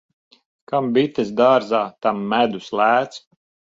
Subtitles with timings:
[0.71, 3.23] Kam bites dārzā, tam medus lēts.